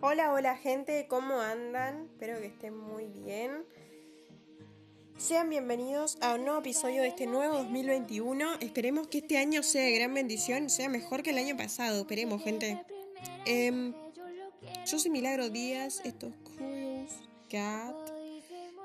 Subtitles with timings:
[0.00, 2.04] Hola, hola gente, ¿cómo andan?
[2.12, 3.64] Espero que estén muy bien.
[5.16, 8.60] Sean bienvenidos a un nuevo episodio de este nuevo 2021.
[8.60, 12.02] Esperemos que este año sea de gran bendición, sea mejor que el año pasado.
[12.02, 12.80] Esperemos, gente.
[13.44, 13.92] Em,
[14.86, 16.28] yo soy Milagro Díaz, esto
[16.60, 17.14] es
[17.50, 17.96] Cat.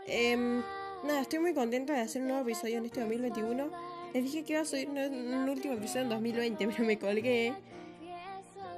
[0.08, 0.64] Em,
[1.04, 3.70] nada, estoy muy contenta de hacer un nuevo episodio en este 2021.
[4.16, 7.54] Les dije que iba a subir un último episodio en 2020, pero me colgué.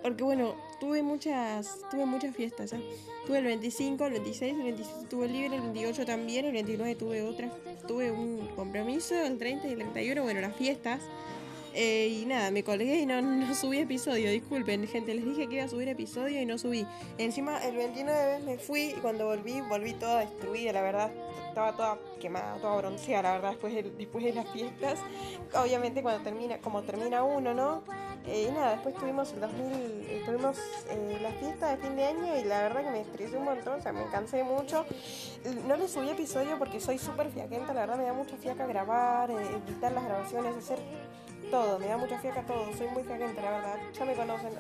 [0.04, 2.74] Porque bueno, tuve muchas tuve muchas fiestas.
[2.74, 2.82] ¿eh?
[3.26, 7.24] Tuve el 25, el 26, el 27 tuve libre, el 28 también, el 29 tuve
[7.24, 7.50] otra.
[7.88, 11.02] Tuve un compromiso, el 30 y el 31, bueno, las fiestas.
[11.78, 14.32] Eh, y nada, me colgué y no, no subí episodio.
[14.32, 16.88] Disculpen, gente, les dije que iba a subir episodio y no subí.
[17.18, 21.12] Encima, el 29 me fui y cuando volví, volví toda destruida, la verdad.
[21.50, 25.00] Estaba toda quemada, toda bronceada, la verdad, después de, después de las fiestas.
[25.54, 27.84] Obviamente, cuando termina, como termina uno, ¿no?
[28.28, 30.58] Eh, y nada, después tuvimos el 2000, eh, tuvimos
[30.90, 33.80] eh, la fiesta de fin de año y la verdad que me estresé un montón,
[33.80, 34.86] o sea, me cansé mucho.
[35.68, 39.30] No le subí episodio porque soy súper fiaquenta, la verdad me da mucha fiaca grabar,
[39.30, 40.80] editar las grabaciones, hacer
[41.52, 44.54] todo, me da mucha fiaca todo, soy muy fiaquenta, la verdad, ya me conocen.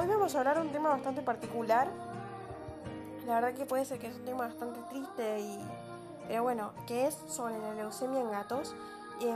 [0.00, 1.88] Hoy vamos a hablar de un tema bastante particular,
[3.26, 5.58] la verdad que puede ser que es un tema bastante triste y...
[6.28, 8.74] Pero bueno, que es sobre la leucemia en gatos.
[9.20, 9.26] Y,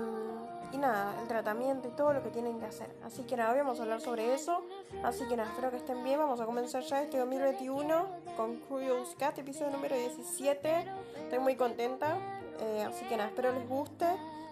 [0.73, 2.89] y nada, el tratamiento y todo lo que tienen que hacer.
[3.05, 4.65] Así que nada, hoy vamos a hablar sobre eso.
[5.03, 6.19] Así que nada, espero que estén bien.
[6.19, 10.85] Vamos a comenzar ya este 2021 con Curious Cat, episodio número 17.
[11.23, 12.17] Estoy muy contenta.
[12.61, 14.07] Eh, así que nada, espero les guste.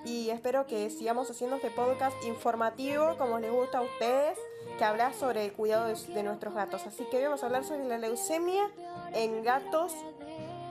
[0.05, 4.39] Y espero que sigamos haciendo este podcast informativo como les gusta a ustedes,
[4.79, 6.87] que habla sobre el cuidado de, de nuestros gatos.
[6.87, 8.71] Así que hoy vamos a hablar sobre la leucemia
[9.13, 9.93] en gatos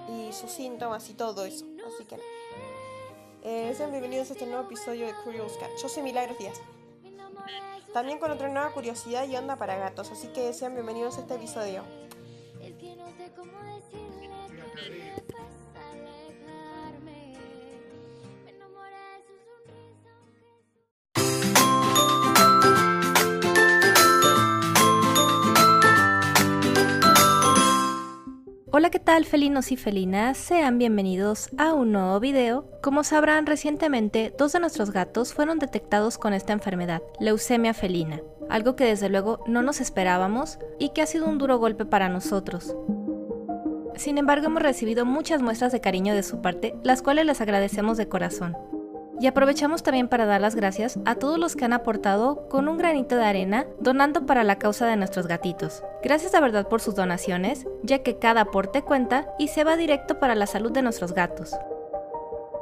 [0.09, 1.65] y sus síntomas y todo eso.
[1.85, 2.46] Así que nada.
[3.49, 5.69] Eh, sean bienvenidos a este nuevo episodio de Curious Cat.
[5.81, 6.59] Yo soy Milagros Díaz.
[7.93, 11.35] También con otra nueva curiosidad y onda para gatos, así que sean bienvenidos a este
[11.35, 11.81] episodio.
[28.87, 30.37] Hola, ¿qué tal felinos y felinas?
[30.37, 32.71] Sean bienvenidos a un nuevo video.
[32.81, 38.77] Como sabrán, recientemente dos de nuestros gatos fueron detectados con esta enfermedad, leucemia felina, algo
[38.77, 42.77] que desde luego no nos esperábamos y que ha sido un duro golpe para nosotros.
[43.97, 47.97] Sin embargo, hemos recibido muchas muestras de cariño de su parte, las cuales les agradecemos
[47.97, 48.55] de corazón.
[49.19, 52.77] Y aprovechamos también para dar las gracias a todos los que han aportado con un
[52.77, 55.83] granito de arena donando para la causa de nuestros gatitos.
[56.03, 60.19] Gracias a verdad por sus donaciones, ya que cada aporte cuenta y se va directo
[60.19, 61.55] para la salud de nuestros gatos.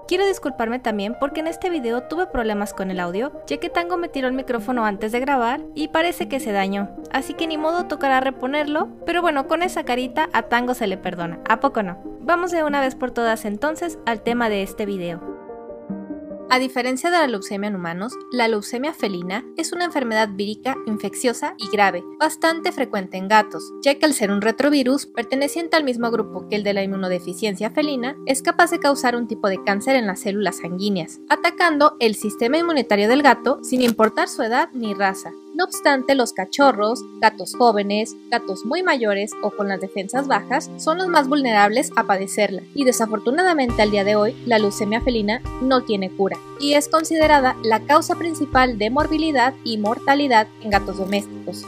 [0.08, 3.98] Quiero disculparme también porque en este video tuve problemas con el audio, ya que Tango
[3.98, 7.58] me tiró el micrófono antes de grabar y parece que se dañó, así que ni
[7.58, 11.82] modo tocará reponerlo, pero bueno, con esa carita a Tango se le perdona, ¿a poco
[11.82, 11.98] no?
[12.22, 15.45] Vamos de una vez por todas entonces al tema de este video.
[16.48, 21.56] A diferencia de la leucemia en humanos, la leucemia felina es una enfermedad vírica infecciosa
[21.58, 26.12] y grave, bastante frecuente en gatos, ya que al ser un retrovirus perteneciente al mismo
[26.12, 29.96] grupo que el de la inmunodeficiencia felina, es capaz de causar un tipo de cáncer
[29.96, 34.94] en las células sanguíneas, atacando el sistema inmunitario del gato sin importar su edad ni
[34.94, 35.32] raza.
[35.56, 40.98] No obstante, los cachorros, gatos jóvenes, gatos muy mayores o con las defensas bajas son
[40.98, 45.86] los más vulnerables a padecerla, y desafortunadamente al día de hoy la leucemia felina no
[45.86, 51.64] tiene cura, y es considerada la causa principal de morbilidad y mortalidad en gatos domésticos.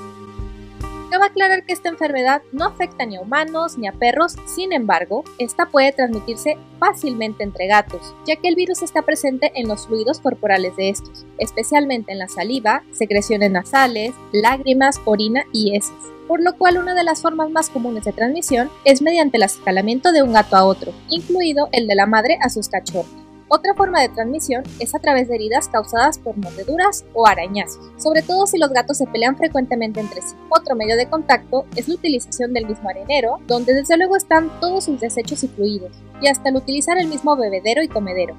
[1.09, 5.23] Cabe aclarar que esta enfermedad no afecta ni a humanos ni a perros, sin embargo,
[5.37, 10.19] esta puede transmitirse fácilmente entre gatos, ya que el virus está presente en los fluidos
[10.19, 15.93] corporales de estos, especialmente en la saliva, secreciones nasales, lágrimas, orina y heces
[16.27, 20.11] por lo cual una de las formas más comunes de transmisión es mediante el escalamiento
[20.11, 23.26] de un gato a otro, incluido el de la madre a sus cachorros.
[23.49, 28.21] Otra forma de transmisión es a través de heridas causadas por mordeduras o arañazos, sobre
[28.21, 30.35] todo si los gatos se pelean frecuentemente entre sí.
[30.49, 34.83] Otro medio de contacto es la utilización del mismo arenero, donde desde luego están todos
[34.83, 38.35] sus desechos y fluidos, y hasta el utilizar el mismo bebedero y comedero.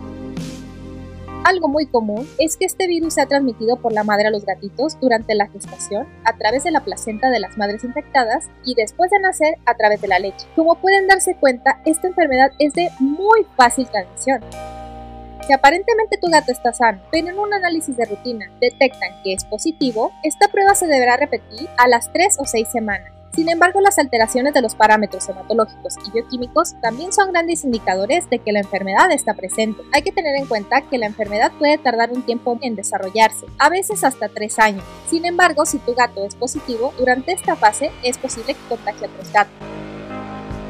[1.44, 5.00] Algo muy común es que este virus sea transmitido por la madre a los gatitos
[5.00, 9.20] durante la gestación a través de la placenta de las madres infectadas y después de
[9.20, 10.46] nacer a través de la leche.
[10.54, 14.42] Como pueden darse cuenta, esta enfermedad es de muy fácil transmisión.
[15.48, 19.46] Si aparentemente tu gato está sano, pero en un análisis de rutina detectan que es
[19.46, 23.98] positivo, esta prueba se deberá repetir a las 3 o 6 semanas Sin embargo, las
[23.98, 29.10] alteraciones de los parámetros hematológicos y bioquímicos también son grandes indicadores de que la enfermedad
[29.10, 29.80] está presente.
[29.94, 33.70] Hay que tener en cuenta que la enfermedad puede tardar un tiempo en desarrollarse, a
[33.70, 34.84] veces hasta 3 años.
[35.08, 39.08] Sin embargo, si tu gato es positivo, durante esta fase es posible que contagie a
[39.08, 39.87] otros gatos.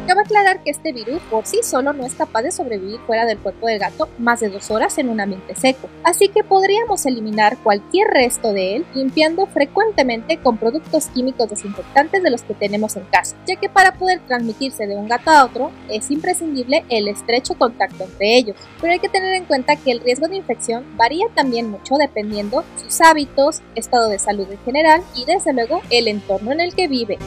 [0.08, 3.36] Cabe aclarar que este virus por sí solo no es capaz de sobrevivir fuera del
[3.36, 7.58] cuerpo del gato más de dos horas en un ambiente seco, así que podríamos eliminar
[7.58, 13.04] cualquier resto de él limpiando frecuentemente con productos químicos desinfectantes de los que tenemos en
[13.04, 17.52] casa, ya que para poder transmitirse de un gato a otro es imprescindible el estrecho
[17.58, 18.56] contacto entre ellos.
[18.80, 22.64] Pero hay que tener en cuenta que el riesgo de infección varía también mucho dependiendo
[22.82, 26.88] sus hábitos, estado de salud en general y desde luego el entorno en el que
[26.88, 27.18] vive.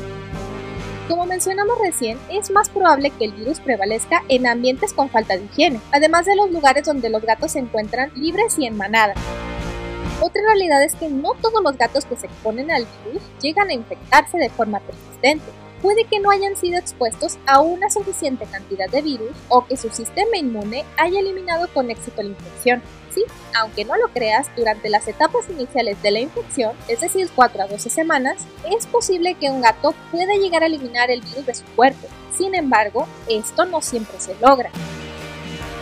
[1.11, 5.43] Como mencionamos recién, es más probable que el virus prevalezca en ambientes con falta de
[5.43, 9.13] higiene, además de los lugares donde los gatos se encuentran libres y en manada.
[10.21, 13.73] Otra realidad es que no todos los gatos que se exponen al virus llegan a
[13.73, 15.43] infectarse de forma persistente.
[15.81, 19.89] Puede que no hayan sido expuestos a una suficiente cantidad de virus o que su
[19.89, 22.81] sistema inmune haya eliminado con éxito la infección.
[23.13, 23.23] Sí,
[23.59, 27.67] aunque no lo creas, durante las etapas iniciales de la infección, es decir, 4 a
[27.67, 31.65] 12 semanas, es posible que un gato pueda llegar a eliminar el virus de su
[31.75, 32.07] cuerpo.
[32.37, 34.71] Sin embargo, esto no siempre se logra.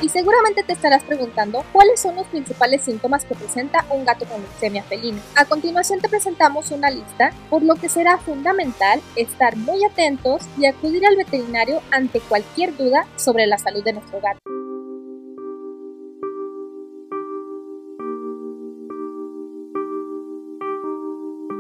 [0.02, 4.42] Y seguramente te estarás preguntando cuáles son los principales síntomas que presenta un gato con
[4.42, 5.22] leucemia felina.
[5.36, 10.68] A continuación te presentamos una lista, por lo que será fundamental estar muy atentos y
[10.68, 14.40] acudir al veterinario ante cualquier duda sobre la salud de nuestro gato.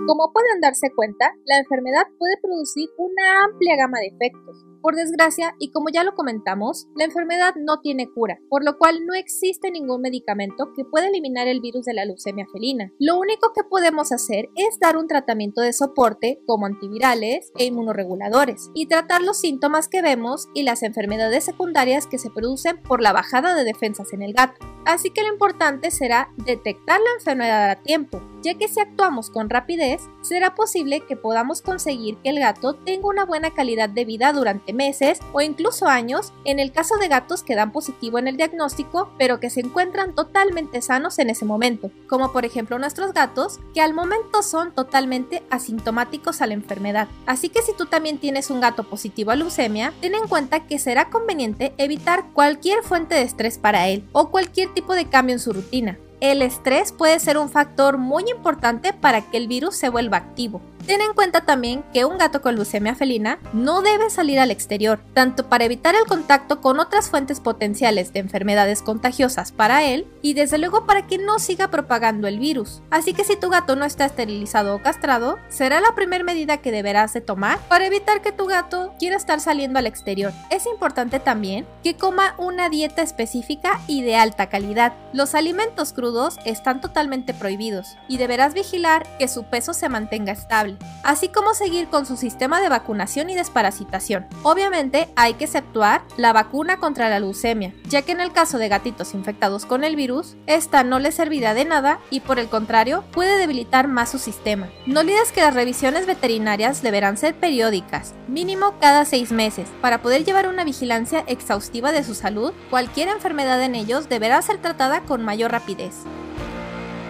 [0.08, 5.56] Como pueden darse cuenta, la enfermedad puede producir una amplia gama de efectos, por desgracia,
[5.60, 9.72] y como ya lo comentamos, la enfermedad no tiene cura, por lo cual no existe
[9.72, 12.92] ningún medicamento que pueda eliminar el virus de la leucemia felina.
[13.00, 18.72] Lo único que podemos hacer es dar un tratamiento de soporte como antivirales e inmunoreguladores
[18.74, 23.14] y tratar los síntomas que vemos y las enfermedades secundarias que se producen por la
[23.14, 24.66] bajada de defensas en el gato.
[24.86, 29.50] Así que lo importante será detectar la enfermedad a tiempo, ya que si actuamos con
[29.50, 34.34] rapidez, será posible que podamos conseguir que el gato tenga una buena calidad de vida
[34.34, 38.38] durante meses o incluso años en el caso de gatos que dan positivo en el
[38.38, 43.60] diagnóstico, pero que se encuentran totalmente sanos en ese momento, como por ejemplo nuestros gatos,
[43.74, 47.08] que al momento son totalmente asintomáticos a la enfermedad.
[47.26, 50.80] Así que si tú también tienes un gato positivo a leucemia, ten en cuenta que
[50.80, 55.40] será conveniente evitar cualquier fuente de estrés para él o cualquier tipo de cambio en
[55.40, 55.98] su rutina.
[56.22, 60.62] El estrés puede ser un factor muy importante para que el virus se vuelva activo.
[60.90, 65.00] Ten en cuenta también que un gato con leucemia felina no debe salir al exterior,
[65.14, 70.34] tanto para evitar el contacto con otras fuentes potenciales de enfermedades contagiosas para él y
[70.34, 72.82] desde luego para que no siga propagando el virus.
[72.90, 76.72] Así que si tu gato no está esterilizado o castrado, será la primera medida que
[76.72, 80.34] deberás de tomar para evitar que tu gato quiera estar saliendo al exterior.
[80.50, 84.94] Es importante también que coma una dieta específica y de alta calidad.
[85.14, 90.79] Los alimentos crudos están totalmente prohibidos y deberás vigilar que su peso se mantenga estable
[91.04, 94.28] así como seguir con su sistema de vacunación y desparasitación.
[94.44, 98.70] Obviamente hay que exceptuar la vacuna contra la leucemia, ya que en el caso de
[98.70, 103.04] gatitos infectados con el virus, esta no les servirá de nada y por el contrario
[103.12, 104.70] puede debilitar más su sistema.
[104.86, 110.24] No olvides que las revisiones veterinarias deberán ser periódicas, mínimo cada seis meses, para poder
[110.24, 112.54] llevar una vigilancia exhaustiva de su salud.
[112.70, 115.96] Cualquier enfermedad en ellos deberá ser tratada con mayor rapidez.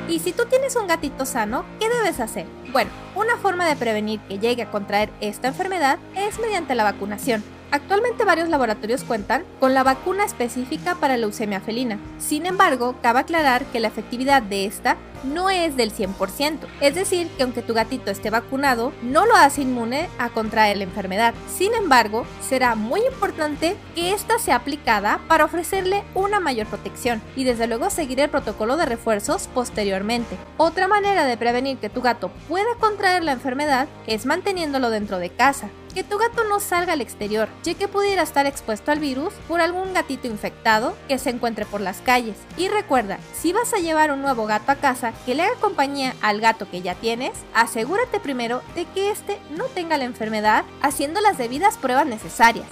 [0.09, 2.47] Y si tú tienes un gatito sano, ¿qué debes hacer?
[2.71, 7.43] Bueno, una forma de prevenir que llegue a contraer esta enfermedad es mediante la vacunación.
[7.71, 11.99] Actualmente varios laboratorios cuentan con la vacuna específica para leucemia felina.
[12.17, 16.59] Sin embargo, cabe aclarar que la efectividad de esta no es del 100%.
[16.81, 20.85] Es decir, que aunque tu gatito esté vacunado, no lo hace inmune a contraer la
[20.85, 21.33] enfermedad.
[21.53, 27.43] Sin embargo, será muy importante que esta sea aplicada para ofrecerle una mayor protección y
[27.43, 30.37] desde luego seguir el protocolo de refuerzos posteriormente.
[30.57, 35.29] Otra manera de prevenir que tu gato pueda contraer la enfermedad es manteniéndolo dentro de
[35.29, 39.33] casa que tu gato no salga al exterior, ya que pudiera estar expuesto al virus
[39.47, 42.37] por algún gatito infectado que se encuentre por las calles.
[42.57, 46.15] Y recuerda, si vas a llevar un nuevo gato a casa que le haga compañía
[46.21, 51.21] al gato que ya tienes, asegúrate primero de que éste no tenga la enfermedad haciendo
[51.21, 52.67] las debidas pruebas necesarias.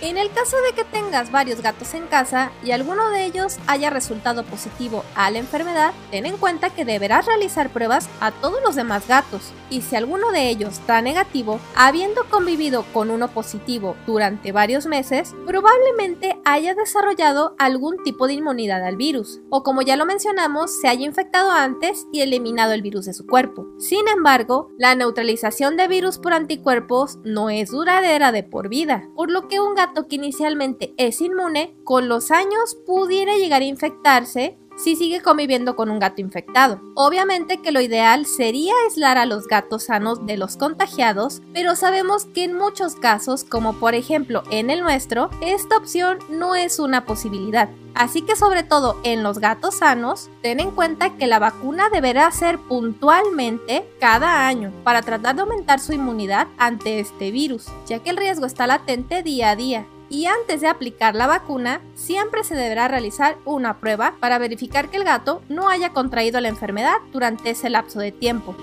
[0.00, 3.90] En el caso de que tengas varios gatos en casa y alguno de ellos haya
[3.90, 8.76] resultado positivo a la enfermedad, ten en cuenta que deberás realizar pruebas a todos los
[8.76, 9.52] demás gatos.
[9.70, 15.34] Y si alguno de ellos está negativo, habiendo convivido con uno positivo durante varios meses,
[15.46, 20.86] probablemente haya desarrollado algún tipo de inmunidad al virus, o como ya lo mencionamos, se
[20.86, 23.66] haya infectado antes y eliminado el virus de su cuerpo.
[23.78, 29.30] Sin embargo, la neutralización de virus por anticuerpos no es duradera de por vida, por
[29.30, 34.56] lo que un gato que inicialmente es inmune, con los años pudiera llegar a infectarse
[34.78, 36.80] si sigue conviviendo con un gato infectado.
[36.94, 42.26] Obviamente que lo ideal sería aislar a los gatos sanos de los contagiados, pero sabemos
[42.26, 47.04] que en muchos casos, como por ejemplo en el nuestro, esta opción no es una
[47.04, 47.68] posibilidad.
[47.94, 52.30] Así que sobre todo en los gatos sanos, ten en cuenta que la vacuna deberá
[52.30, 58.10] ser puntualmente cada año para tratar de aumentar su inmunidad ante este virus, ya que
[58.10, 62.54] el riesgo está latente día a día y antes de aplicar la vacuna siempre se
[62.54, 67.50] deberá realizar una prueba para verificar que el gato no haya contraído la enfermedad durante
[67.50, 68.56] ese lapso de tiempo.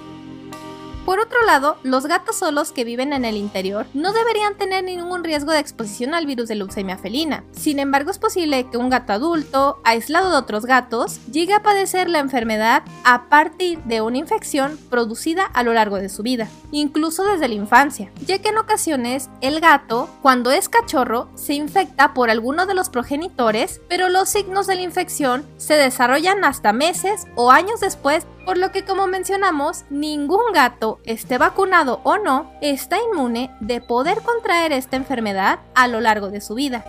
[1.05, 5.23] Por otro lado, los gatos solos que viven en el interior no deberían tener ningún
[5.23, 7.43] riesgo de exposición al virus de leucemia felina.
[7.51, 12.09] Sin embargo, es posible que un gato adulto, aislado de otros gatos, llegue a padecer
[12.09, 17.23] la enfermedad a partir de una infección producida a lo largo de su vida, incluso
[17.23, 22.31] desde la infancia, ya que en ocasiones el gato, cuando es cachorro, se infecta por
[22.31, 27.51] alguno de los progenitores, pero los signos de la infección se desarrollan hasta meses o
[27.51, 33.51] años después por lo que como mencionamos, ningún gato, esté vacunado o no, está inmune
[33.59, 36.85] de poder contraer esta enfermedad a lo largo de su vida.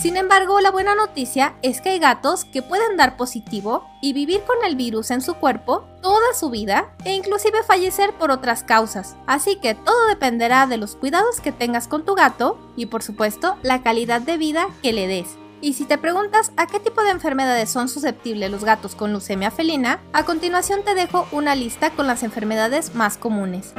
[0.00, 4.40] Sin embargo, la buena noticia es que hay gatos que pueden dar positivo y vivir
[4.42, 9.16] con el virus en su cuerpo toda su vida e inclusive fallecer por otras causas.
[9.26, 13.56] Así que todo dependerá de los cuidados que tengas con tu gato y por supuesto
[13.62, 15.39] la calidad de vida que le des.
[15.62, 19.50] Y si te preguntas a qué tipo de enfermedades son susceptibles los gatos con leucemia
[19.50, 23.74] felina, a continuación te dejo una lista con las enfermedades más comunes.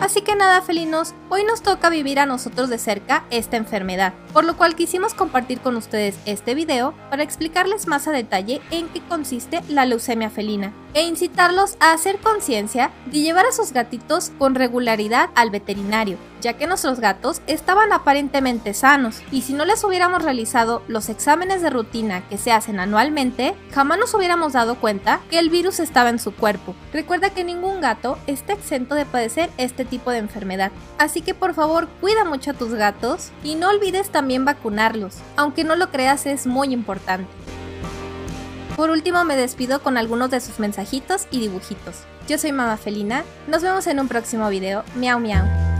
[0.00, 4.44] Así que nada, felinos, hoy nos toca vivir a nosotros de cerca esta enfermedad, por
[4.44, 9.00] lo cual quisimos compartir con ustedes este video para explicarles más a detalle en qué
[9.00, 14.54] consiste la leucemia felina e incitarlos a hacer conciencia de llevar a sus gatitos con
[14.54, 20.22] regularidad al veterinario, ya que nuestros gatos estaban aparentemente sanos y si no les hubiéramos
[20.22, 25.38] realizado los exámenes de rutina que se hacen anualmente, jamás nos hubiéramos dado cuenta que
[25.38, 26.74] el virus estaba en su cuerpo.
[26.92, 31.54] Recuerda que ningún gato está exento de padecer este tipo de enfermedad, así que por
[31.54, 36.26] favor cuida mucho a tus gatos y no olvides también vacunarlos, aunque no lo creas
[36.26, 37.30] es muy importante.
[38.76, 42.04] Por último me despido con algunos de sus mensajitos y dibujitos.
[42.28, 44.84] Yo soy Mama Felina, nos vemos en un próximo video.
[44.94, 45.77] Miau miau.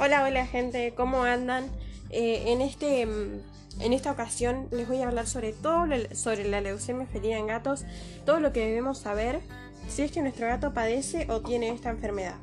[0.00, 1.64] Hola, hola gente, ¿cómo andan?
[2.10, 3.40] Eh, en, este, mm,
[3.80, 7.84] en esta ocasión les voy a hablar sobre todo sobre la leucemia felina en gatos,
[8.24, 9.40] todo lo que debemos saber
[9.88, 12.36] si es que nuestro gato padece o tiene esta enfermedad.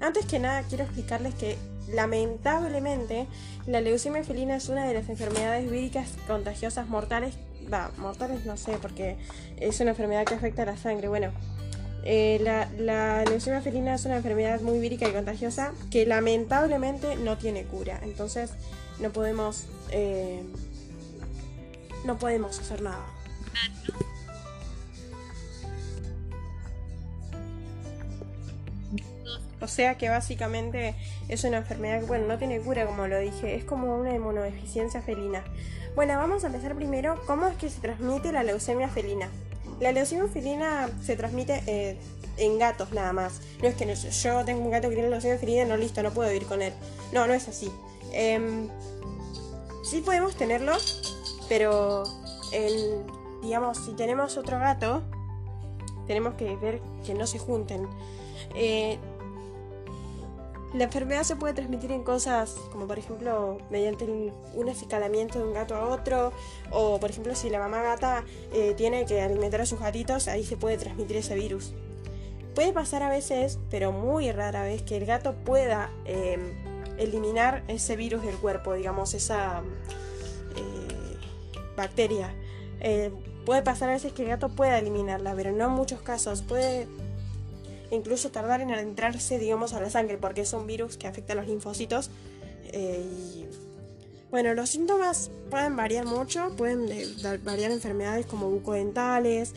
[0.00, 3.28] Antes que nada quiero explicarles que lamentablemente
[3.68, 7.34] la leucemia felina es una de las enfermedades víricas contagiosas mortales,
[7.72, 9.16] va, mortales no sé porque
[9.56, 11.30] es una enfermedad que afecta a la sangre, bueno,
[12.04, 12.38] eh,
[12.78, 18.00] la, leucemia felina es una enfermedad muy vírica y contagiosa que lamentablemente no tiene cura.
[18.02, 18.50] Entonces
[19.00, 20.42] no podemos eh,
[22.04, 23.04] no podemos hacer nada.
[29.60, 30.94] O sea que básicamente
[31.28, 35.02] es una enfermedad que, bueno, no tiene cura, como lo dije, es como una inmunodeficiencia
[35.02, 35.42] felina.
[35.96, 39.28] Bueno, vamos a empezar primero cómo es que se transmite la leucemia felina.
[39.80, 39.92] La
[40.28, 41.96] felina se transmite eh,
[42.36, 43.40] en gatos nada más.
[43.62, 46.46] No es que yo tengo un gato que tiene felina, no listo, no puedo vivir
[46.46, 46.72] con él.
[47.12, 47.70] No, no es así.
[48.12, 48.68] Em,
[49.84, 50.72] sí podemos tenerlo,
[51.48, 52.04] pero
[53.42, 55.02] digamos, si tenemos otro gato,
[56.06, 57.86] tenemos que ver que no se junten.
[58.54, 58.98] Eh,
[60.74, 65.54] la enfermedad se puede transmitir en cosas como por ejemplo mediante un acicalamiento de un
[65.54, 66.32] gato a otro
[66.70, 70.44] o por ejemplo si la mamá gata eh, tiene que alimentar a sus gatitos ahí
[70.44, 71.72] se puede transmitir ese virus.
[72.54, 76.40] Puede pasar a veces, pero muy rara vez, que el gato pueda em,
[76.98, 79.62] eliminar ese virus del cuerpo, digamos, esa
[80.56, 81.16] eh,
[81.76, 82.34] bacteria.
[82.80, 83.12] Eh,
[83.46, 86.42] puede pasar a veces que el gato pueda eliminarla, pero no en muchos casos.
[86.42, 86.88] Puede
[87.90, 91.36] incluso tardar en adentrarse, digamos, a la sangre, porque es un virus que afecta a
[91.36, 92.10] los linfocitos.
[92.72, 93.46] Eh, y
[94.30, 96.86] bueno, los síntomas pueden variar mucho, pueden
[97.44, 99.54] variar enfermedades como bucodentales,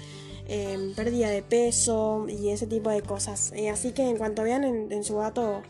[0.47, 3.51] eh, pérdida de peso y ese tipo de cosas.
[3.53, 5.61] Eh, así que en cuanto vean en, su gato,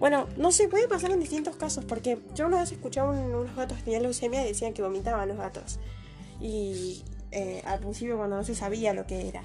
[0.00, 3.76] bueno, no sé, puede pasar en distintos casos, porque yo una vez escuchaba unos gatos
[3.78, 5.78] que tenían leucemia y decían que vomitaban los gatos.
[6.40, 7.02] Y
[7.66, 9.42] al principio cuando no se sabía lo que era.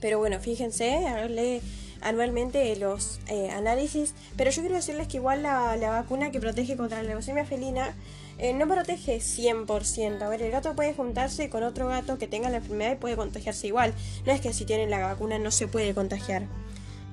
[0.00, 1.60] Pero bueno, fíjense, hacerle
[2.00, 4.14] anualmente los eh, análisis.
[4.36, 7.94] Pero yo quiero decirles que igual la, vacuna que protege contra la leucemia felina
[8.38, 10.22] eh, no protege 100%.
[10.22, 13.16] A ver, el gato puede juntarse con otro gato que tenga la enfermedad y puede
[13.16, 13.94] contagiarse igual.
[14.26, 16.44] No es que si tienen la vacuna no se puede contagiar.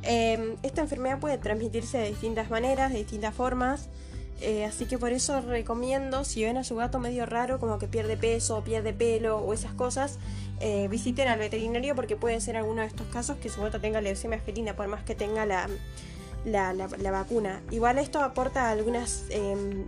[0.03, 3.89] Em, esta enfermedad puede transmitirse de distintas maneras, de distintas formas.
[4.39, 7.88] Eh, así que por eso recomiendo, si ven a su gato medio raro, como que
[7.88, 10.20] pierde peso, pierde pelo o esas cosas,
[10.60, 14.00] eh, visiten al veterinario porque puede ser alguno de estos casos que su gato tenga
[14.00, 15.67] leucemia felina, por más que tenga la,
[16.46, 17.62] la, vacuna.
[17.72, 19.86] Igual esto aporta algunas, em,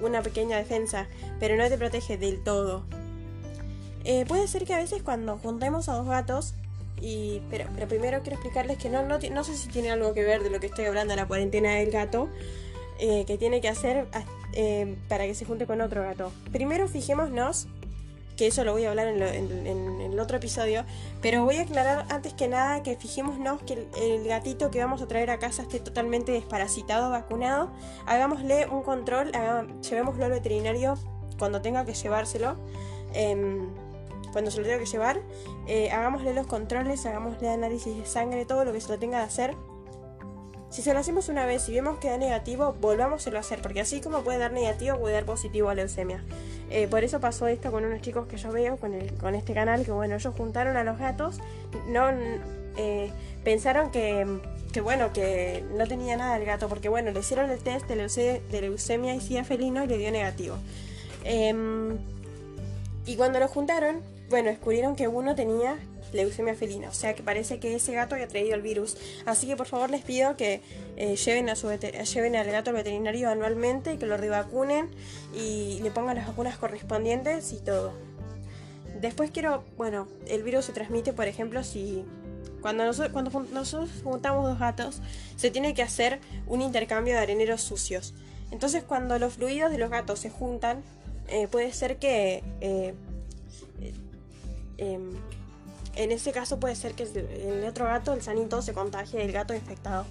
[0.00, 1.08] una pequeña defensa,
[1.40, 2.84] pero no te protege del todo.
[4.04, 6.54] Eh, puede ser que a veces cuando juntemos a dos gatos,
[7.00, 10.22] y, pero, pero primero quiero explicarles que no, no, no sé si tiene algo que
[10.22, 12.28] ver de lo que estoy hablando, la cuarentena del gato,
[13.02, 14.06] eh, que tiene que hacer
[14.52, 16.32] eh, para que se junte con otro gato.
[16.52, 17.66] Primero fijémonos,
[18.36, 19.22] que eso lo voy a hablar en,
[20.02, 20.84] el otro episodio,
[21.22, 25.08] pero voy a aclarar antes que nada que fijémonos que el, gatito que vamos a
[25.08, 27.70] traer a casa esté totalmente desparasitado, vacunado.
[28.04, 29.32] Hagámosle un control,
[29.80, 30.94] llevémoslo al veterinario
[31.38, 32.56] cuando tenga que llevárselo.
[33.14, 33.68] Em,
[34.32, 35.22] cuando se lo tenga que llevar,
[35.66, 39.24] eh, hagámosle los controles, hagámosle análisis de sangre, todo lo que se lo tenga que
[39.24, 39.56] hacer
[40.70, 43.80] si se lo hacemos una vez y vemos que da negativo, volvamos a hacer, porque
[43.80, 46.22] así como puede dar negativo, puede dar positivo a leucemia.
[46.70, 49.52] Eh, por eso pasó esto con unos chicos que yo veo con, el, con este
[49.52, 51.40] canal, que bueno, ellos juntaron a los gatos,
[51.88, 52.08] no
[52.76, 53.10] eh,
[53.42, 54.24] pensaron que,
[54.72, 58.40] que, bueno, que no tenía nada el gato, porque bueno, le hicieron el test de,
[58.50, 60.56] de leucemia y sida felino y le dio negativo.
[61.24, 61.98] Em,
[63.06, 65.76] y cuando lo juntaron, bueno, descubrieron que uno tenía
[66.12, 66.88] leucemia felina.
[66.88, 68.96] O sea que parece que ese gato había traído el virus.
[69.26, 70.60] Así que por favor les pido que
[70.96, 74.90] eh, lleven, a su lleven al gato al veterinario anualmente y que lo revacunen
[75.34, 77.92] y le pongan las vacunas correspondientes y todo.
[79.00, 82.04] Después quiero, bueno, el virus se transmite, por ejemplo, si
[82.60, 85.00] cuando nosotros, cuando nosotros juntamos dos gatos,
[85.36, 88.14] se tiene que hacer un intercambio de areneros sucios.
[88.50, 90.82] Entonces cuando los fluidos de los gatos se juntan,
[91.28, 92.94] eh, puede ser que eh,
[94.78, 95.12] em,
[95.96, 99.54] en ese caso puede ser que el otro gato, el sanito, se contagie del gato
[99.54, 100.06] infectado,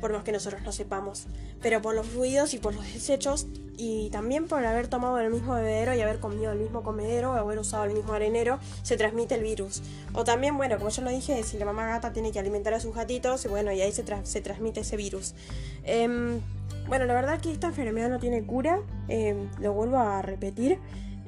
[0.00, 1.26] por más que nosotros no sepamos.
[1.62, 5.54] Pero por los ruidos y por los desechos, y también por haber tomado el mismo
[5.54, 9.34] bebedero y haber comido el mismo comedero o haber usado el mismo arenero, se transmite
[9.34, 9.82] el virus.
[10.14, 12.80] O también, bueno, como yo lo dije, si la mamá gata tiene que alimentar a
[12.80, 15.34] sus gatitos, y bueno, y ahí se, se transmite ese virus.
[15.84, 16.40] Em,
[16.88, 20.78] bueno, la verdad que esta enfermedad no tiene cura, em, lo vuelvo a repetir.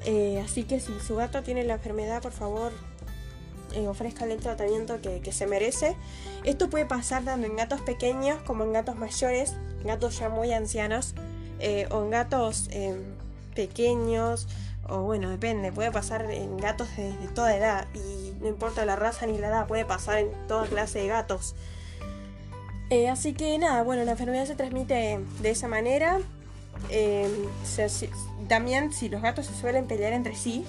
[0.04, 2.72] Eh, así que si su gato tiene la enfermedad, por favor,
[3.74, 5.96] eh, ofrezcan el tratamiento que, se merece.
[6.44, 9.54] Esto puede pasar tanto en gatos pequeños como en gatos mayores,
[9.85, 11.14] gatos ya muy ancianos,
[11.61, 13.02] eh, o en gatos em,
[13.54, 14.48] pequeños,
[14.88, 19.26] o bueno, depende, puede pasar en gatos de, toda edad, y no importa la raza
[19.26, 21.54] ni la edad, puede pasar en toda clase de gatos.
[22.90, 26.20] Eh, así que nada, bueno, la enfermedad se transmite de esa manera.
[26.90, 27.31] Em,
[28.48, 30.64] también si los gatos se suelen pelear entre sí,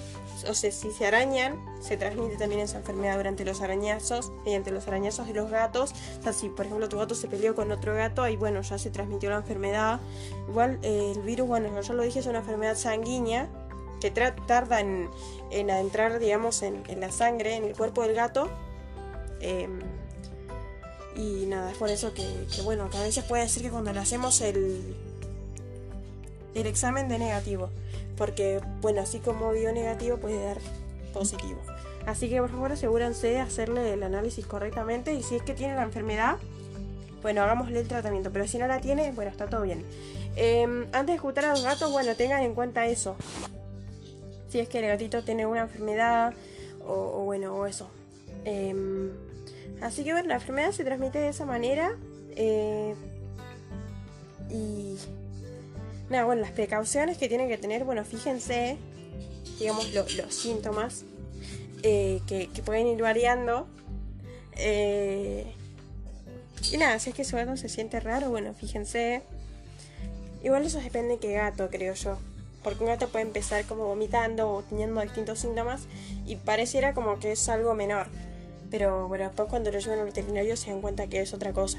[0.48, 4.86] o sea, si se arañan, se transmite también esa enfermedad durante los arañazos, mediante los
[4.88, 5.92] arañazos de los gatos.
[6.18, 8.78] O sea, si por ejemplo tu gato se peleó con otro gato, ahí bueno, ya
[8.78, 10.00] se transmitió la enfermedad.
[10.48, 13.48] Igual eh, el virus, bueno, yo lo dije, es una enfermedad sanguínea
[14.00, 15.10] que tarda en,
[15.50, 18.48] en, adentrar, digamos, en, la sangre, en el cuerpo del gato.
[19.40, 19.80] Em,
[21.16, 24.00] y nada, es por eso que, bueno, que a veces puede ser que cuando le
[24.00, 24.96] hacemos el,
[26.54, 27.70] el examen de negativo
[28.20, 30.58] porque, bueno, así como dio negativo puede dar
[31.14, 31.58] positivo.
[32.04, 35.74] Así que por favor asegúrense de hacerle el análisis correctamente y si es que tiene
[35.74, 36.36] la enfermedad,
[37.22, 39.86] bueno, hagámosle el tratamiento, pero si no la tiene, bueno, está todo bien.
[40.36, 43.16] Em, antes de escuchar a los gatos, bueno, tengan en cuenta eso.
[44.50, 46.34] Si es que el gatito tiene una enfermedad
[46.86, 47.88] o, bueno, o eso.
[48.44, 49.12] Em,
[49.80, 51.96] Así que bueno, la enfermedad se transmite de esa manera.
[52.36, 52.94] Eh,
[54.50, 54.96] y
[56.10, 58.76] nada, bueno, las precauciones que tienen que tener, bueno, fíjense,
[59.58, 61.04] digamos, los síntomas
[61.82, 63.66] eh, que, pueden ir variando.
[64.56, 65.46] Eh,
[66.72, 69.22] y nada, si es que su gato se siente raro, bueno, fíjense.
[70.42, 72.18] Igual eso depende de qué gato, creo yo.
[72.62, 75.82] Porque un gato puede empezar como vomitando o teniendo distintos síntomas
[76.26, 78.08] y pareciera como que es algo menor.
[78.70, 81.78] Pero bueno, después cuando lo llevan al veterinario se dan cuenta que es otra cosa.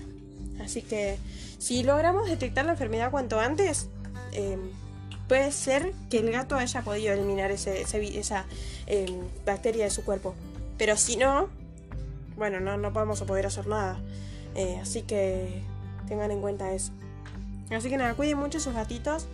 [0.63, 1.17] Así que
[1.59, 3.87] si logramos detectar la enfermedad cuanto antes,
[4.31, 4.57] eh,
[5.27, 8.45] puede ser que el gato haya podido eliminar ese, esa
[8.87, 10.35] em, bacteria de su cuerpo.
[10.77, 11.49] Pero si no,
[12.37, 13.99] bueno, no, no vamos a poder hacer nada.
[14.55, 15.61] Eh, así que
[16.07, 16.91] tengan en cuenta eso.
[17.69, 19.27] Así que nada, cuiden mucho a sus gatitos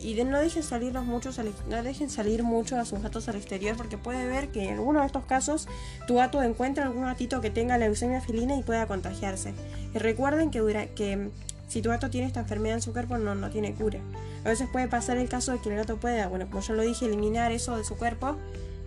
[0.00, 3.98] y no dejen salirlos muchos no dejen salir mucho a sus gatos al exterior porque
[3.98, 5.68] puede ver que en alguno de estos casos
[6.06, 9.52] tu gato encuentra algún gatito que tenga leucemia felina y pueda contagiarse.
[9.94, 11.30] Y recuerden que, dura, que
[11.70, 14.00] si tu gato tiene esta enfermedad en su cuerpo no, no tiene cura.
[14.44, 16.82] A veces puede pasar el caso de que el gato pueda, bueno, como yo lo
[16.82, 18.36] dije, eliminar eso de su cuerpo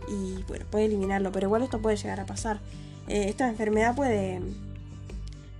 [0.10, 2.60] y bueno, puede eliminarlo, pero igual esto puede llegar a pasar.
[3.08, 4.42] Eh, esta enfermedad puede,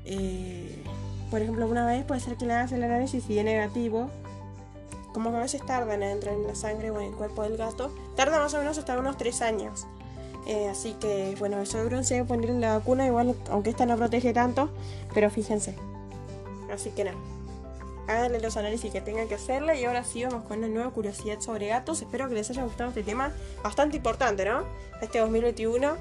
[0.04, 0.84] eh,
[1.32, 4.10] por ejemplo, una vez puede ser que le hagas el análisis y es negativo,
[5.14, 7.56] como que a veces tardan en entrar en la sangre o en el cuerpo del
[7.56, 9.88] gato, tarda más o menos hasta unos 3 años.
[10.46, 14.70] Eh, así que bueno, eso de ponerle la vacuna, igual, aunque esta no protege tanto,
[15.14, 15.74] pero fíjense.
[16.74, 17.18] Así que nada
[18.08, 19.80] háganle los análisis que tengan que hacerle.
[19.80, 22.02] Y ahora sí vamos con una nueva curiosidad sobre gatos.
[22.02, 23.32] Espero que les haya gustado este tema
[23.64, 24.64] bastante importante, ¿no?
[25.02, 25.96] Este 2021.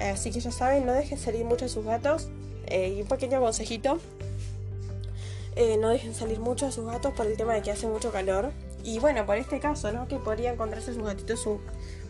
[0.00, 2.28] así que ya saben, no dejen salir mucho a sus gatos.
[2.66, 3.98] Eh, y un pequeño consejito.
[5.54, 8.12] Eh, no dejen salir mucho a sus gatos por el tema de que hace mucho
[8.12, 8.52] calor.
[8.84, 10.06] Y bueno, por este caso, ¿no?
[10.06, 11.60] Que podría encontrarse sus gatitos un,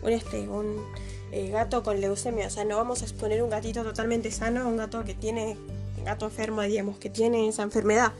[0.03, 0.85] un, este, un
[1.31, 2.47] eh, gato con leucemia.
[2.47, 5.57] O sea, no vamos a exponer un gatito totalmente sano un gato que tiene,
[6.07, 8.13] gato enfermo, digamos, que tiene esa enfermedad.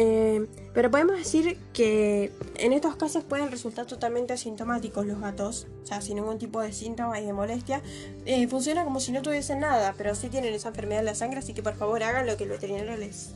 [0.00, 5.86] Eh, pero podemos decir que en estos casos pueden resultar totalmente asintomáticos los gatos, o
[5.86, 7.82] sea, sin ningún tipo de síntoma y de molestia.
[8.24, 11.40] Eh, funciona como si no tuviesen nada, pero sí tienen esa enfermedad en la sangre,
[11.40, 13.30] así que por favor hagan lo que el veterinario les,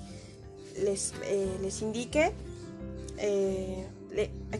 [0.78, 2.32] les, eh, les indique.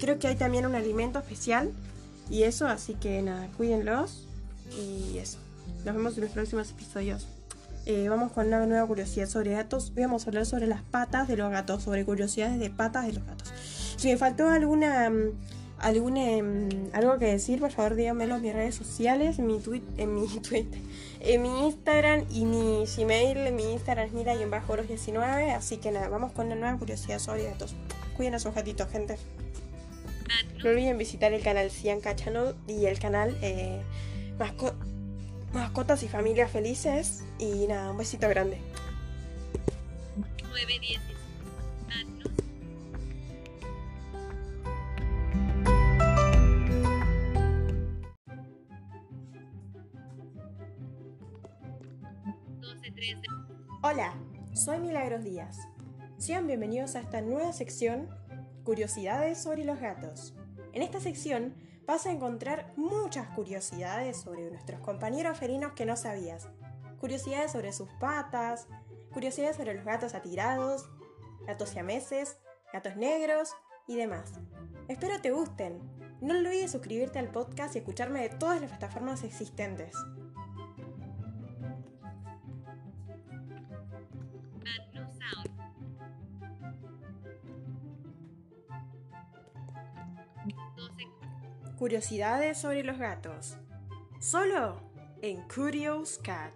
[0.01, 1.71] creo que hay también un alimento especial
[2.29, 4.27] y eso, así que nada, cuídenlos
[4.77, 5.39] y eso.
[5.85, 7.29] Nos vemos en los próximos episodios.
[7.85, 9.93] Eh, vamos con una nueva curiosidad sobre gatos.
[9.97, 13.15] Hoy vamos a hablar sobre las patas de los gatos, sobre curiosidades de patas de
[13.15, 13.53] los gatos.
[13.97, 15.33] Si me faltó alguna, mm,
[15.79, 19.83] alguna mm, algo que decir, por favor díganmelo en mis redes sociales, en mi tweet,
[19.97, 20.81] en mi Twitter,
[21.19, 23.53] en mi Instagram y mi Gmail.
[23.53, 25.51] Mi Instagram es mira y en bajo 19.
[25.51, 27.75] Así que nada, vamos con una nueva curiosidad sobre gatos.
[28.17, 29.17] Cuiden a sus gatitos, gente.
[30.63, 33.83] No olviden visitar el canal Cianca Channel y el canal eh,
[35.53, 37.25] mascotas y familias felices.
[37.39, 38.59] Y nada, un besito grande.
[40.49, 41.01] 9, 10.
[53.83, 54.15] Hola,
[54.55, 55.59] soy Milagros Díaz.
[56.17, 58.09] Sean bienvenidos a esta nueva sección,
[58.63, 60.35] Curiosidades sobre los gatos.
[60.73, 61.55] En esta sección
[61.87, 66.49] vas a encontrar muchas curiosidades sobre nuestros compañeros felinos que no sabías.
[67.01, 68.69] Curiosidades sobre sus patas,
[69.13, 70.89] curiosidades sobre los gatos atirados,
[71.47, 72.39] gatos siameses,
[72.73, 73.55] gatos negros
[73.87, 74.33] y demás.
[74.89, 75.81] Espero te gusten.
[76.21, 79.97] No olvides suscribirte al podcast y escucharme de todas las plataformas existentes.
[91.83, 93.57] Curiosidades sobre los gatos.
[94.21, 94.81] Solo
[95.21, 96.53] en Curious Cat.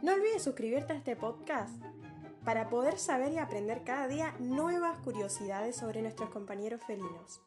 [0.00, 1.74] No olvides suscribirte a este podcast
[2.42, 7.42] para poder saber y aprender cada día nuevas curiosidades sobre nuestros compañeros felinos.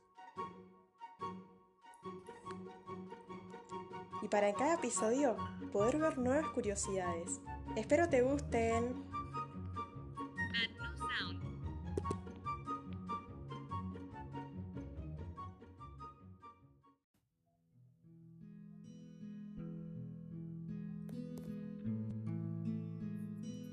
[4.26, 5.38] y para cada episodio
[5.76, 7.42] poder ver nuevas curiosidades.
[7.76, 8.96] Espero te gusten.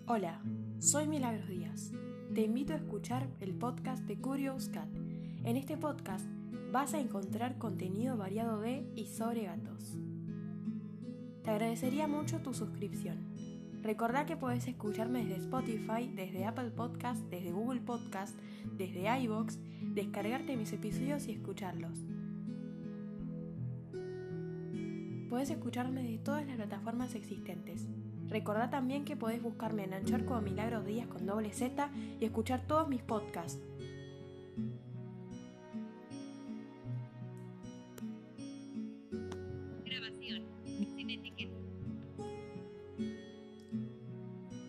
[0.08, 0.42] Hola,
[0.80, 1.92] soy Milagros Díaz.
[2.34, 4.88] Te invito a escuchar el podcast de Curious Cat.
[5.44, 6.26] En este podcast
[6.72, 9.96] vas a encontrar contenido variado de y sobre gatos.
[11.42, 13.18] Te agradecería mucho tu suscripción.
[13.83, 18.38] Recordá que podés escucharme desde Spotify, desde Apple Podcast, desde Google Podcast,
[18.78, 21.98] desde iVoox, descargarte mis episodios y escucharlos.
[25.28, 27.88] Podés escucharme de todas las plataformas existentes.
[28.28, 32.61] Recordá también que podés buscarme en Anchor como Milagros Díaz con doble Z y escuchar
[32.68, 33.59] todos mis podcasts.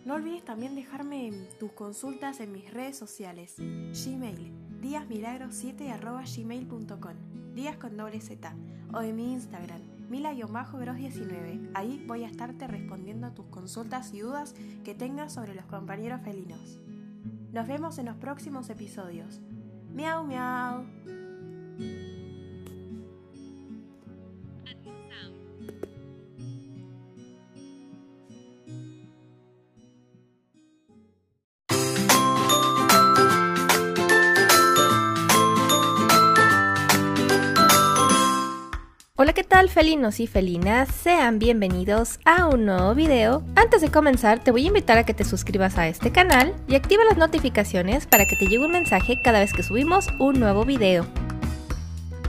[0.05, 3.55] No olvides también dejarme tus consultas en mis redes sociales.
[3.57, 5.89] Gmail, díasmilagros7
[7.55, 8.53] días con doble Z,
[8.93, 11.71] o en mi Instagram, mila-bros19.
[11.73, 16.21] Ahí voy a estarte respondiendo a tus consultas y dudas que tengas sobre los compañeros
[16.21, 16.79] felinos.
[17.53, 19.39] Nos vemos en los próximos episodios.
[19.93, 20.85] Miau, miau.
[39.53, 40.89] Tal felinos y felinas?
[40.89, 43.43] Sean bienvenidos a un nuevo video.
[43.55, 46.73] Antes de comenzar, te voy a invitar a que te suscribas a este canal y
[46.73, 50.65] activa las notificaciones para que te llegue un mensaje cada vez que subimos un nuevo
[50.65, 51.05] video.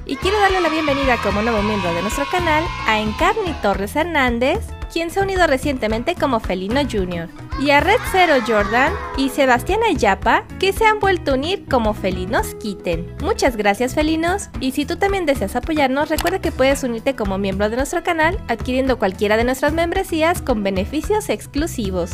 [0.05, 4.59] Y quiero darle la bienvenida como nuevo miembro de nuestro canal a Encarni Torres Hernández,
[4.95, 7.29] quien se ha unido recientemente como Felino Jr.,
[7.61, 11.95] y a Red Zero Jordan y Sebastián Ayapa, que se han vuelto a unir como
[11.95, 13.13] Felinos Kitten.
[13.21, 17.71] Muchas gracias Felinos, y si tú también deseas apoyarnos, recuerda que puedes unirte como miembro
[17.71, 22.13] de nuestro canal adquiriendo cualquiera de nuestras membresías con beneficios exclusivos.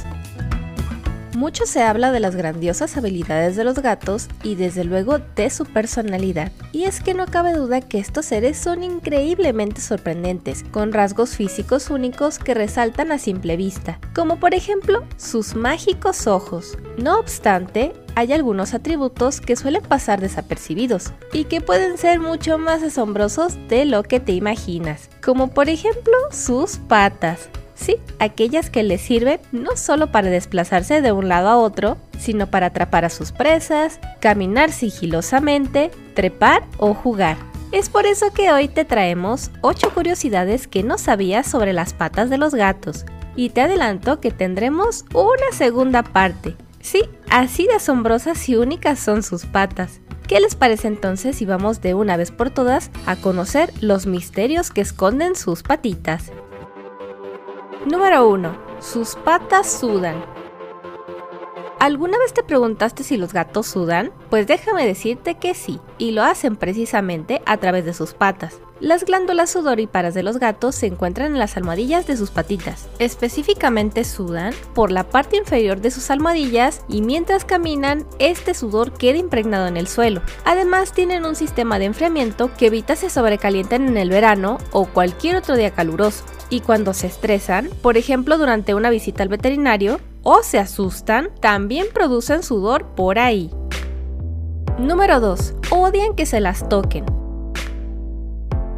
[1.36, 5.64] Mucho se habla de las grandiosas habilidades de los gatos y desde luego de su
[5.64, 6.50] personalidad.
[6.72, 11.88] Y es que no cabe duda que estos seres son increíblemente sorprendentes, con rasgos físicos
[11.88, 16.76] únicos que resaltan a simple vista, como por ejemplo sus mágicos ojos.
[16.98, 22.82] No obstante, hay algunos atributos que suelen pasar desapercibidos y que pueden ser mucho más
[22.82, 27.48] asombrosos de lo que te imaginas, como por ejemplo sus patas.
[27.80, 32.46] Sí, aquellas que les sirven no solo para desplazarse de un lado a otro, sino
[32.50, 37.38] para atrapar a sus presas, caminar sigilosamente, trepar o jugar.
[37.72, 42.28] Es por eso que hoy te traemos 8 curiosidades que no sabías sobre las patas
[42.28, 43.06] de los gatos.
[43.34, 46.56] Y te adelanto que tendremos una segunda parte.
[46.82, 50.00] Sí, así de asombrosas y únicas son sus patas.
[50.28, 54.70] ¿Qué les parece entonces si vamos de una vez por todas a conocer los misterios
[54.70, 56.30] que esconden sus patitas?
[57.86, 58.56] Número 1.
[58.80, 60.22] Sus patas sudan.
[61.78, 64.12] ¿Alguna vez te preguntaste si los gatos sudan?
[64.28, 68.60] Pues déjame decirte que sí, y lo hacen precisamente a través de sus patas.
[68.80, 72.90] Las glándulas sudoríparas de los gatos se encuentran en las almohadillas de sus patitas.
[72.98, 79.16] Específicamente sudan por la parte inferior de sus almohadillas y mientras caminan, este sudor queda
[79.16, 80.20] impregnado en el suelo.
[80.44, 85.36] Además, tienen un sistema de enfriamiento que evita se sobrecalienten en el verano o cualquier
[85.36, 86.24] otro día caluroso.
[86.50, 91.86] Y cuando se estresan, por ejemplo durante una visita al veterinario, o se asustan, también
[91.94, 93.50] producen sudor por ahí.
[94.78, 95.54] Número 2.
[95.70, 97.04] Odian que se las toquen.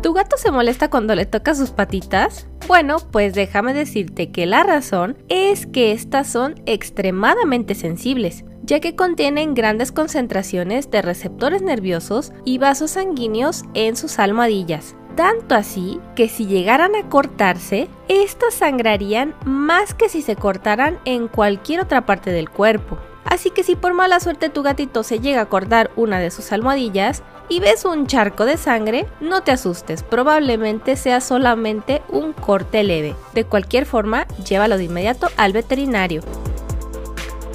[0.03, 2.49] ¿Tu gato se molesta cuando le toca sus patitas?
[2.67, 8.97] Bueno, pues déjame decirte que la razón es que estas son extremadamente sensibles, ya que
[8.97, 14.97] contienen grandes concentraciones de receptores nerviosos y vasos sanguíneos en sus almohadillas.
[15.17, 21.29] Tanto así que si llegaran a cortarse, estas sangrarían más que si se cortaran en
[21.29, 22.99] cualquier otra parte del cuerpo.
[23.25, 26.53] Así que si por mala suerte tu gatito se llega a cortar una de sus
[26.53, 32.83] almohadillas y ves un charco de sangre, no te asustes, probablemente sea solamente un corte
[32.83, 33.15] leve.
[33.35, 36.23] De cualquier forma, llévalo de inmediato al veterinario.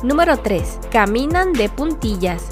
[0.03, 0.79] Número 3.
[0.91, 2.45] Caminan de puntillas.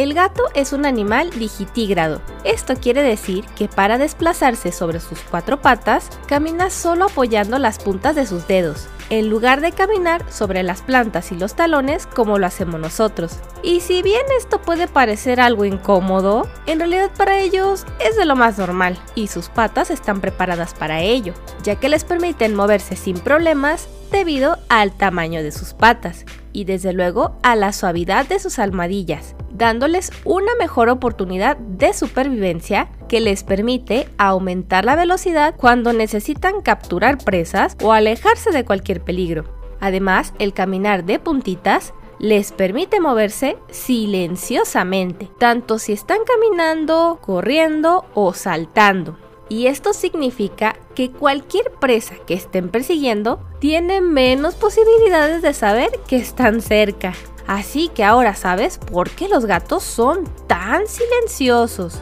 [0.00, 2.22] El gato es un animal digitígrado.
[2.42, 8.16] Esto quiere decir que para desplazarse sobre sus cuatro patas, camina solo apoyando las puntas
[8.16, 12.46] de sus dedos, en lugar de caminar sobre las plantas y los talones como lo
[12.46, 13.40] hacemos nosotros.
[13.62, 18.36] Y si bien esto puede parecer algo incómodo, en realidad para ellos es de lo
[18.36, 23.18] más normal y sus patas están preparadas para ello, ya que les permiten moverse sin
[23.20, 28.58] problemas debido al tamaño de sus patas y desde luego a la suavidad de sus
[28.58, 36.62] almohadillas, dándoles una mejor oportunidad de supervivencia que les permite aumentar la velocidad cuando necesitan
[36.62, 39.44] capturar presas o alejarse de cualquier peligro.
[39.80, 48.34] Además, el caminar de puntitas les permite moverse silenciosamente, tanto si están caminando, corriendo o
[48.34, 49.16] saltando.
[49.50, 56.16] Y esto significa que cualquier presa que estén persiguiendo tiene menos posibilidades de saber que
[56.16, 57.12] están cerca.
[57.46, 62.00] Así que ahora sabes por qué los gatos son tan silenciosos.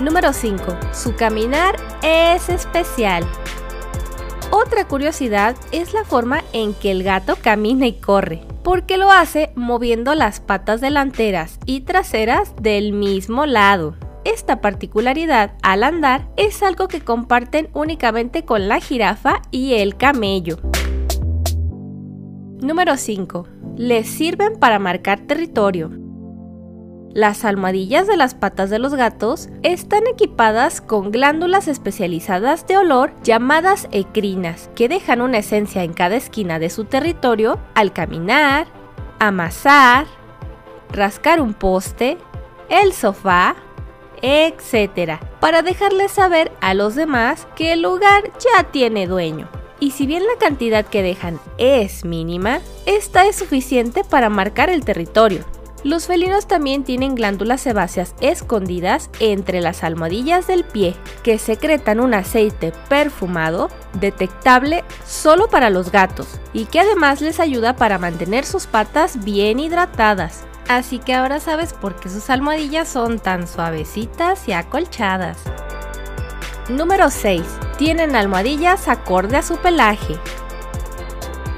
[0.00, 0.64] Número 5.
[0.94, 3.26] Su caminar es especial.
[4.52, 9.50] Otra curiosidad es la forma en que el gato camina y corre, porque lo hace
[9.56, 13.96] moviendo las patas delanteras y traseras del mismo lado.
[14.24, 20.58] Esta particularidad al andar es algo que comparten únicamente con la jirafa y el camello.
[22.60, 23.48] Número 5.
[23.76, 25.90] Les sirven para marcar territorio.
[27.12, 33.12] Las almohadillas de las patas de los gatos están equipadas con glándulas especializadas de olor
[33.24, 38.68] llamadas ecrinas, que dejan una esencia en cada esquina de su territorio al caminar,
[39.18, 40.06] amasar,
[40.90, 42.16] rascar un poste,
[42.70, 43.56] el sofá,
[44.22, 49.48] etc., para dejarles saber a los demás que el lugar ya tiene dueño.
[49.80, 54.84] Y si bien la cantidad que dejan es mínima, esta es suficiente para marcar el
[54.84, 55.44] territorio.
[55.84, 62.14] Los felinos también tienen glándulas sebáceas escondidas entre las almohadillas del pie, que secretan un
[62.14, 68.68] aceite perfumado detectable solo para los gatos y que además les ayuda para mantener sus
[68.68, 70.44] patas bien hidratadas.
[70.68, 75.38] Así que ahora sabes por qué sus almohadillas son tan suavecitas y acolchadas.
[76.68, 77.42] Número 6.
[77.76, 80.16] Tienen almohadillas acorde a su pelaje.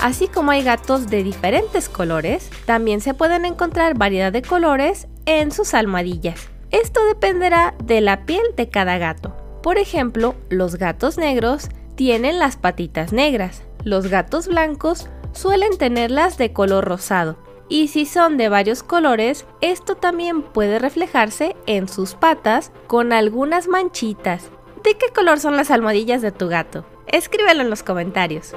[0.01, 5.53] Así como hay gatos de diferentes colores, también se pueden encontrar variedad de colores en
[5.53, 6.49] sus almohadillas.
[6.71, 9.37] Esto dependerá de la piel de cada gato.
[9.63, 16.53] Por ejemplo, los gatos negros tienen las patitas negras, los gatos blancos suelen tenerlas de
[16.53, 22.73] color rosado y si son de varios colores, esto también puede reflejarse en sus patas
[22.87, 24.51] con algunas manchitas.
[24.83, 26.85] ¿De qué color son las almohadillas de tu gato?
[27.07, 28.55] Escríbelo en los comentarios.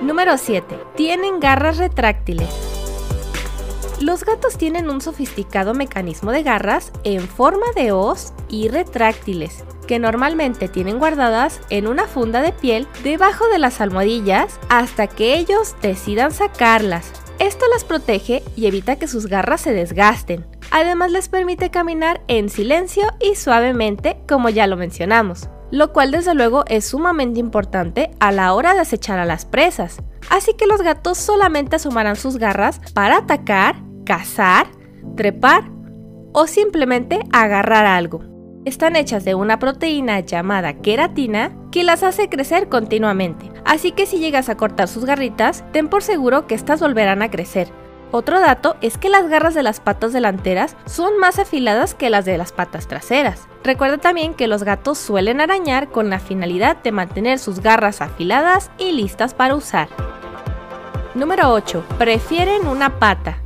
[0.00, 0.78] Número 7.
[0.96, 2.48] Tienen garras retráctiles.
[4.00, 10.00] Los gatos tienen un sofisticado mecanismo de garras en forma de hoz y retráctiles, que
[10.00, 15.76] normalmente tienen guardadas en una funda de piel debajo de las almohadillas hasta que ellos
[15.82, 17.21] decidan sacarlas.
[17.52, 20.46] Esto las protege y evita que sus garras se desgasten.
[20.70, 26.32] Además les permite caminar en silencio y suavemente, como ya lo mencionamos, lo cual desde
[26.32, 29.98] luego es sumamente importante a la hora de acechar a las presas.
[30.30, 34.68] Así que los gatos solamente asomarán sus garras para atacar, cazar,
[35.14, 35.70] trepar
[36.32, 38.31] o simplemente agarrar algo.
[38.64, 43.50] Están hechas de una proteína llamada queratina que las hace crecer continuamente.
[43.64, 47.30] Así que si llegas a cortar sus garritas, ten por seguro que estas volverán a
[47.30, 47.68] crecer.
[48.12, 52.24] Otro dato es que las garras de las patas delanteras son más afiladas que las
[52.24, 53.48] de las patas traseras.
[53.64, 58.70] Recuerda también que los gatos suelen arañar con la finalidad de mantener sus garras afiladas
[58.78, 59.88] y listas para usar.
[61.16, 61.84] Número 8.
[61.98, 63.38] Prefieren una pata.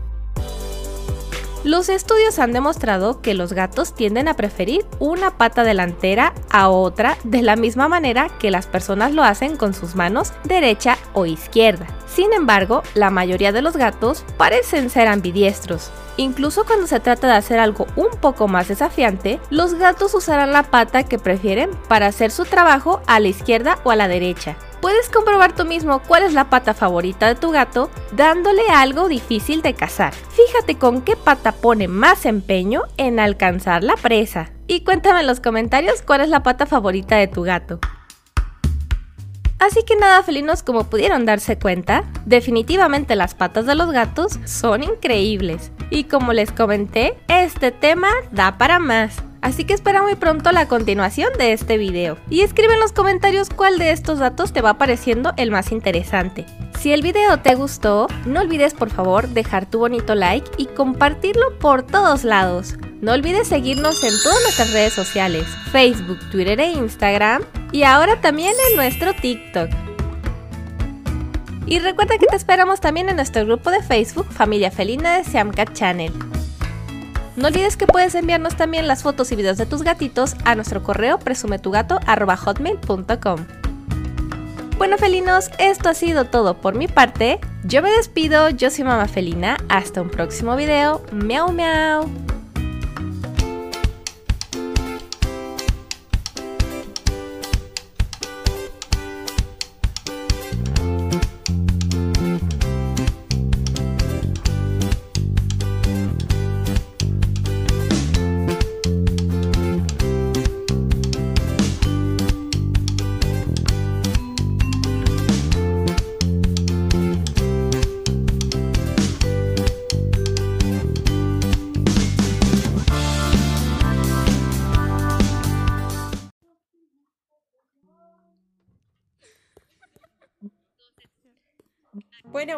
[1.67, 7.19] Los estudios han demostrado que los gatos tienden a preferir una pata delantera a otra
[7.25, 11.89] de la misma manera que las personas lo hacen con sus manos derecha o izquierda.
[12.07, 15.91] Sin embargo, la mayoría de los gatos parecen ser ambidiestros.
[16.17, 20.63] Incluso cuando se trata de hacer algo un poco más desafiante, los gatos usarán la
[20.63, 24.57] pata que prefieren para hacer su trabajo a la izquierda o a la derecha.
[24.87, 29.61] Puedes comprobar tú mismo cuál es la pata favorita de tu gato dándole algo difícil
[29.61, 30.15] de cazar.
[30.15, 34.53] Fíjate con qué pata pone más empeño en alcanzar la presa.
[34.69, 37.81] Y cuéntame en los comentarios cuál es la pata favorita de tu gato.
[39.59, 44.85] Así que nada, felinos, como pudieron darse cuenta, definitivamente las patas de los gatos son
[44.85, 45.73] increíbles.
[45.91, 49.17] Y como les comenté, este tema da para más.
[49.47, 52.19] Así que espera muy pronto la continuación de este video.
[52.29, 56.45] Y escribe en los comentarios cuál de estos datos te va pareciendo el más interesante.
[56.81, 61.57] Si el video te gustó, no olvides por favor dejar tu bonito like y compartirlo
[61.61, 62.75] por todos lados.
[63.01, 68.55] No olvides seguirnos en todas nuestras redes sociales, Facebook, Twitter e Instagram y ahora también
[68.71, 69.71] en nuestro TikTok.
[71.67, 75.73] Y recuerda que te esperamos también en nuestro grupo de Facebook Familia Felina de Siamcat
[75.73, 76.13] Channel.
[77.37, 80.83] No olvides que puedes enviarnos también las fotos y videos de tus gatitos a nuestro
[80.83, 83.47] correo presumetugato.hotmail.com.
[84.79, 87.41] Bueno felinos, esto ha sido todo por mi parte.
[87.65, 89.57] Yo me despido, yo soy Mamá Felina.
[89.69, 91.03] Hasta un próximo video.
[91.13, 92.26] Miau miau.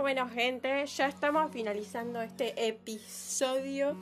[0.09, 3.95] Bueno, gente, ya estamos finalizando este episodio.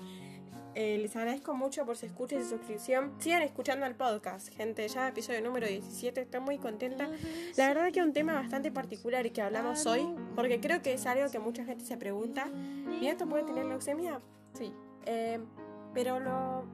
[0.77, 3.13] Eh, les agradezco mucho por su escucha y su suscripción.
[3.19, 4.87] Sigan escuchando el podcast, gente.
[4.87, 7.09] Ya episodio número 17, estoy muy contenta.
[7.57, 10.93] La verdad que es un tema bastante particular y que hablamos hoy, porque creo que
[10.93, 12.49] es algo que mucha gente se pregunta.
[13.01, 14.21] ¿Y esto puede tener leucemia?
[14.57, 14.73] Sí.
[15.07, 15.41] Eh,
[15.93, 16.67] pero lo,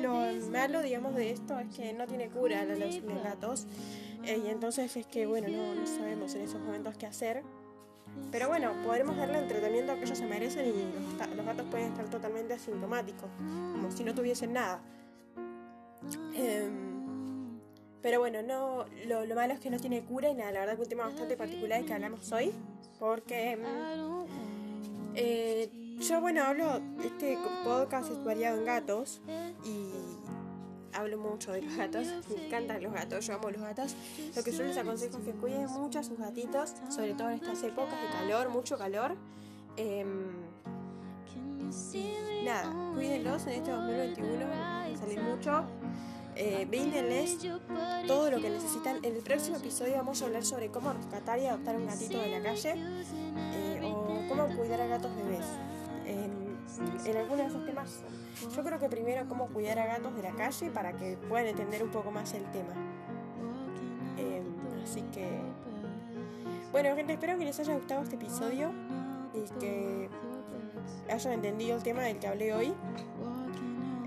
[0.00, 0.14] lo
[0.48, 3.66] malo, digamos, de esto es que no tiene cura la leucemia en gatos.
[4.22, 7.42] Eh, y entonces es que, bueno, no, no sabemos en esos momentos qué hacer.
[8.30, 12.08] Pero bueno, podremos darle el tratamiento que ellos se merecen y los, gatos pueden estar
[12.08, 14.80] totalmente asintomáticos, como si no tuviesen nada.
[16.34, 17.60] Em,
[18.00, 20.76] pero bueno, no, lo, lo, malo es que no tiene cura y nada, la verdad
[20.76, 22.52] que un tema bastante particular que hablamos hoy,
[22.98, 23.58] porque
[25.14, 29.20] eh, yo bueno hablo, este podcast es variado en gatos
[29.64, 29.90] y
[30.94, 33.94] hablo mucho de los gatos, me encantan los gatos, yo amo los gatos.
[34.34, 37.34] Lo que yo les aconsejo es que cuiden mucho a sus gatitos, sobre todo en
[37.34, 39.16] estas épocas de calor, mucho calor.
[39.76, 40.04] Eh,
[42.44, 44.46] nada, cuídenlos en este 2021,
[44.98, 45.64] salen mucho.
[46.34, 46.66] Eh,
[48.06, 49.04] todo lo que necesitan.
[49.04, 52.30] En el próximo episodio vamos a hablar sobre cómo rescatar y adoptar un gatito de
[52.30, 55.44] la calle eh, o cómo cuidar a gatos bebés.
[57.04, 58.02] En algunos de esos temas
[58.54, 61.82] yo creo que primero cómo cuidar a gatos de la calle para que puedan entender
[61.82, 62.72] un poco más el tema.
[64.18, 64.42] Eh,
[64.82, 65.40] así que...
[66.72, 68.72] Bueno, gente, espero que les haya gustado este episodio
[69.34, 70.08] y que
[71.10, 72.72] hayan entendido el tema del que hablé hoy.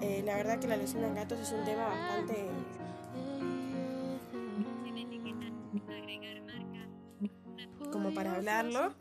[0.01, 2.49] Eh, la verdad que la lesión en gatos es un tema bastante...
[7.91, 8.93] como para hablarlo.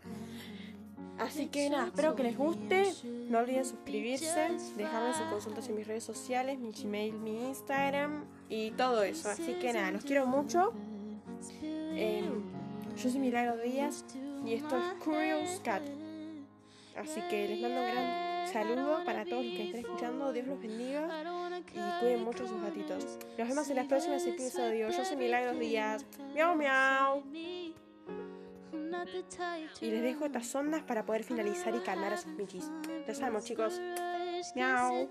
[1.18, 2.92] Así que nada, espero que les guste.
[3.28, 8.72] No olviden suscribirse, dejarme sus consultas en mis redes sociales, mi Gmail, mi Instagram y
[8.72, 9.28] todo eso.
[9.30, 10.72] Así que nada, los quiero mucho.
[11.52, 12.24] Eh,
[12.96, 14.04] yo soy Milagro Díaz
[14.44, 15.82] y esto es Curious Cat.
[16.96, 20.32] Así que les mando un gran saludo para todos los que estén escuchando.
[20.32, 21.08] Dios los bendiga
[21.72, 23.18] y cuiden mucho a sus gatitos.
[23.38, 24.96] Nos vemos en los próximos episodios.
[24.96, 26.04] Yo soy Milagros Díaz.
[26.34, 27.22] Miau, miau.
[29.80, 32.70] Y les dejo estas ondas para poder finalizar y calmar a sus michis.
[33.06, 33.80] Ya sabemos, chicos.
[34.54, 35.10] Miau.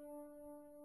[0.00, 0.77] Thank you.